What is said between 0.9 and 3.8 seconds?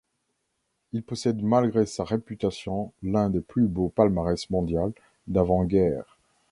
Il possède malgré sa réputation l'un des plus